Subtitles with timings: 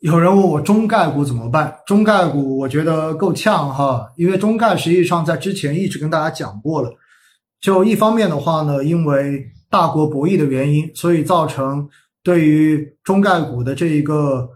[0.00, 1.76] 有人问我中概股怎么办？
[1.86, 6.90] 中概股我觉得够呛哈，因为中概实际上在之前一直跟大家讲过了。
[7.60, 11.86] 就一方面的话呢，因为大国博弈的原因，所以造成
[12.22, 14.48] 对于中概股的这一个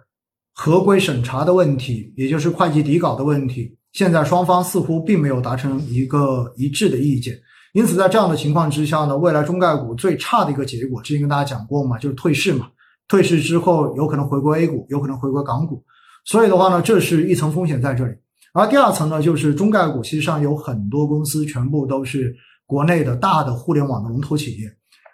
[0.54, 7.38] 合规审查的问题，也就是会计底稿的问题，现在双方似乎并没有达成一个一致的意见。
[7.74, 12.68] 因此，在这样的情况之下呢，未来中概股最差的一个结果，之前跟大家讲过嘛，就是退市嘛。
[13.06, 15.84] 退市之后，有可能回归 A 股，有可能回归港股，
[16.24, 18.14] 所以的话呢，这是一层风险在这里。
[18.54, 22.34] 而第二层呢，就是中概股，其实上有很多公司全部都是
[22.66, 24.68] 国内的大的互联网的龙头企业。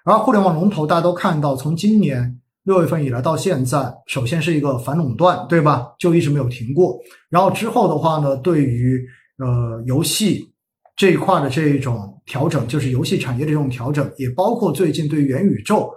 [0.05, 5.88] 而互联网龙头，大家都看到，从今年六月份以来到现在，首先是一个反垄断，对吧？
[5.99, 6.97] 就一直没有停过。
[7.29, 9.05] 然后之后的话呢，对于
[9.38, 10.52] 呃游戏
[10.95, 15.91] 这一块的这种调整，就是游戏产业的这种调整，也包括最近对元宇宙。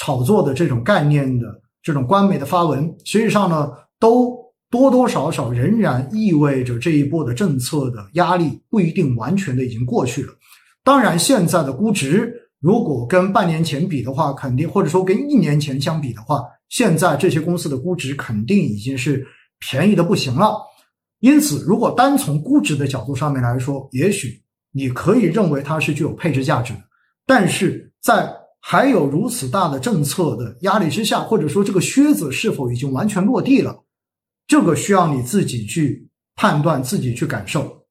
[0.00, 1.46] 炒作的这种概念的
[1.82, 4.34] 这种官媒的发文，实际上呢，都
[4.70, 10.32] 多多少少仍然意味着这一波的政策的压力不一定完全的已经过去了。
[10.82, 19.26] 当然，现在的估值如果跟半年前比的话，肯定或者说跟一年前相比的话，现在这些公司的估值肯定已经是
[19.58, 20.56] 便宜的不行了。
[21.18, 24.40] 因此，如果单从估值的角度上面来说，也许
[24.72, 26.80] 你可以认为它是具有配置价值的，
[27.26, 33.84] 但是在还有如此大的政策的压力之下，或者说这个靴子是否已经完全落地了，
[34.46, 37.84] 这个需要你自己去判断，自己去感受。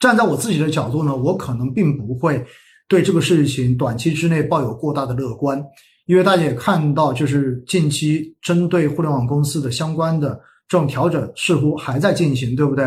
[0.00, 2.44] 站在我自己的角度呢，我可能并不会
[2.88, 5.64] 对这个事情短期之内抱有过大的乐观，
[6.06, 12.84] 因为大家也看到，就是近期针对互联网公司的相关的这种调整似乎还在进行，对不对？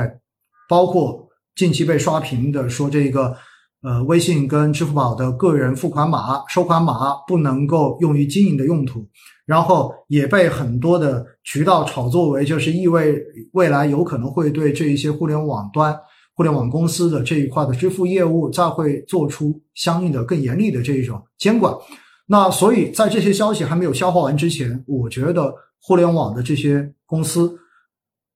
[0.68, 3.36] 包括近期被刷屏的说这个。
[3.82, 9.08] 呃，微信跟支付宝的个人付款码、收款码不能够用于经营的用途，
[9.46, 13.16] 然后也被很多的渠道炒作为就是意味
[13.54, 15.98] 未来有可能会对这一些互联网端、
[16.36, 21.74] 互联网公司的这一块的支付业务再会做出相应的更严厉的这一种监管。
[22.28, 27.58] 那所以在这些消息还没有消化完之前，我觉得互联网的这些公司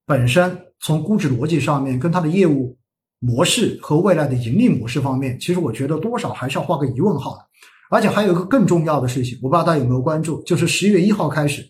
[0.05, 2.77] 本身从估值逻辑上面跟它的业务。
[3.25, 7.45] 模式和未来的盈利模式方面，其实我觉得多少还是要画个疑问号的。
[7.89, 11.65] 而且还有一个更重要的事情，我不知道大家有没有关注，就是十一月一号开始，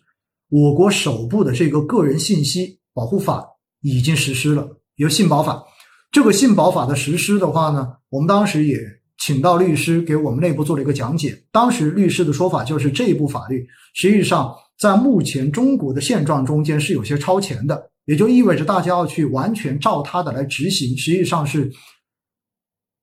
[0.50, 3.46] 我国首部的这个个人信息保护法
[3.82, 5.64] 已经实施了，有信保法。
[6.12, 8.78] 这个信保法的实施的话呢，我们当时也
[9.20, 11.38] 请到律师给我们内部做了一个讲解。
[11.52, 17.92] 当时律师的说法就是，这一部法律实际上在目前中国的现状中间是有些超前的。
[18.06, 21.72] 也就意味着大家要去完全照它的来执行，实际上是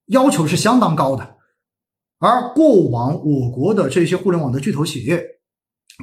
[0.06, 1.36] 要求是相当高的。
[2.18, 5.24] 而过往我国的这些互联网的巨头企业，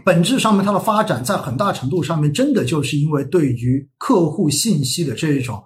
[0.04, 5.64] 本质上面它的发展在很大程度上面，真的就是因为对于客户信息的这一种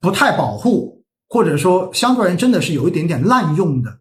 [0.00, 4.00] 不太保护，或者说相对而言真的是有一点点滥用的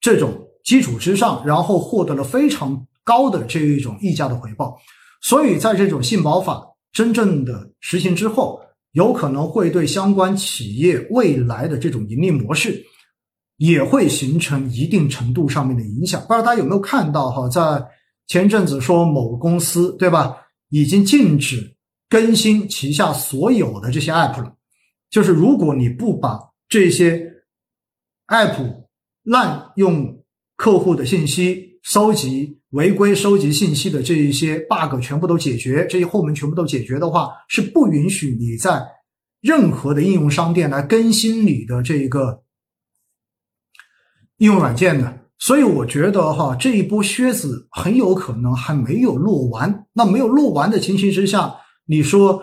[0.00, 4.76] 这种基础之上，然后获得了非常高的这一种溢价的回报。
[5.20, 8.60] 所以在这种信保法真正的实行之后，
[8.92, 12.82] 有可能会对相关企业未来的这种盈利模式，
[13.58, 16.20] 也会形成一定程度上面的影响。
[16.22, 17.86] 不知道大家有没有看到哈，在
[18.28, 20.36] 前阵子说某公司对吧，
[20.70, 21.76] 已经禁止
[22.08, 24.56] 更新旗下所有的这些 app 了。
[25.10, 26.38] 就是如果你不把
[26.68, 27.30] 这些
[28.28, 28.84] app
[29.24, 30.24] 滥用
[30.56, 32.59] 客户的信息收集。
[32.70, 38.80] 违规收集信息的这一些 bug 全部都解决，这些后门全部都解决的话，是不允许你在
[39.40, 42.44] 任何的应用商店来更新你的这个
[44.38, 45.18] 应用软件的。
[45.38, 49.86] 所以我觉得哈，这一波靴子很有可能还没有落完。
[49.94, 51.56] 那没有落完的情形之下，
[51.86, 52.42] 你说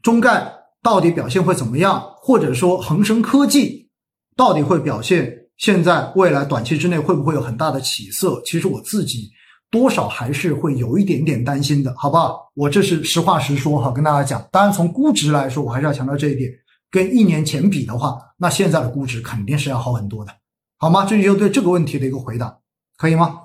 [0.00, 0.50] 中概
[0.80, 2.00] 到底表现会怎么样？
[2.18, 3.90] 或者说恒生科技
[4.36, 5.43] 到底会表现？
[5.56, 8.42] 现在未来短期之内会不会有很大的起色？
[8.44, 9.30] 其实我自己
[9.70, 12.50] 多少还是会有一点点担心的，好不好？
[12.54, 14.46] 我这是实话实说哈，跟大家讲。
[14.50, 16.50] 当然从估值来说，我还是要强调这一点，
[16.90, 20.32] 跟一年前比的话，那现在的估值肯定是要好很多的，
[20.78, 21.04] 好吗？
[21.04, 22.56] 这就对这个问题的一个回答，
[22.96, 23.40] 可以吗？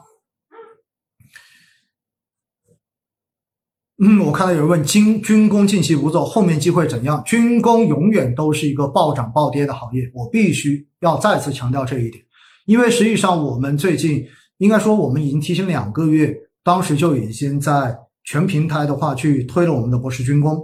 [4.01, 7.21] 嗯，我看到有人问军军工近期不做，后面机会怎样？
[7.25, 12.23] 军工永远都是一个暴涨暴跌的行业，我必须要再次强调这一点。
[12.65, 14.25] 因为实际上我们最近
[14.59, 17.93] 应该说我们已经提前两个月，当时就已经在
[18.23, 20.57] 全平台的话去推了我们的博士军工。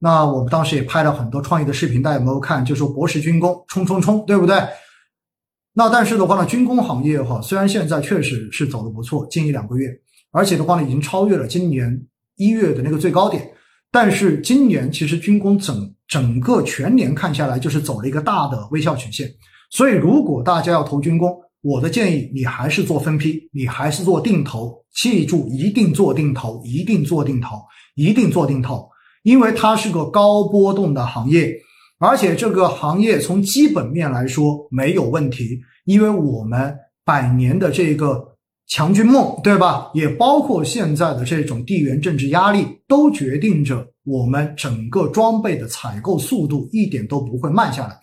[0.00, 2.64] 那我们当时也拍了很多创意的视频，大家有没有看？
[2.64, 4.56] 就说博士军工冲冲冲，对不对？
[5.74, 9.88] 那但是的话呢，军工行业哈，虽然现在确实是走的不错，近一两个月。
[10.32, 12.06] 而且的话呢，已经超越了今年
[12.40, 13.46] 一月的那个最高点。
[13.92, 19.28] 但是今年其实军工整整个全年看下来，就是走了一个大的微笑曲线。
[19.70, 24.74] 所以如果大家要投军工，我的建议你还是做分批，你还是做定投。
[24.94, 27.56] 记住，一定做定投，一定做定投，
[27.94, 28.88] 一定做定投，
[29.22, 31.54] 因为它是个高波动的行业，
[31.98, 38.29] 而且这个行业从基本面来说没有问题，因为我们百年的这个。
[38.70, 39.90] 强军梦，对吧？
[39.94, 47.98] 也包括现在的这种地缘政治压力，都决定着我们整个装备的采购速度一点都不会慢下来。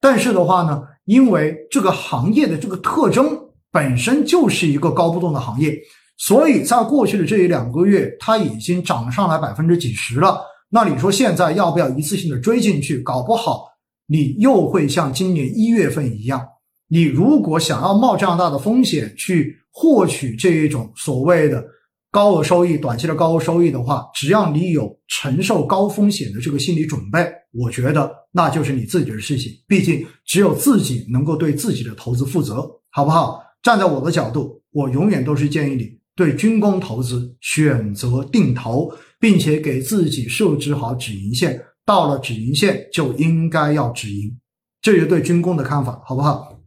[0.00, 3.38] 但是的话呢，因为这个行业的这个特征
[3.70, 5.78] 本身就是一个高波动的行业，
[6.16, 10.40] 所以在过去的这一两个月，它已经涨上来百分之几十了。
[10.70, 12.98] 那你说现在要不要一次性的追进去？
[13.00, 13.66] 搞不好
[14.06, 16.42] 你又会像今年一月份一样，
[16.88, 19.56] 你如果想要冒这样大的风险去。
[19.80, 21.64] 获取这一种所谓的
[22.10, 29.52] 高额收益、短期的高额收益的话，只要你有承受高风险的这个心理准备，我觉得那就是你自己的事情。
[29.68, 33.40] 毕竟只有自己能够对自己的投资负责，好不好？
[33.62, 44.36] 站在我的角度，我永远都是建议你对军工投资选择定投，并且给自己设置好止盈线，到了止盈线就应该要止盈。
[44.82, 46.57] 这是对军工的看法，好不好？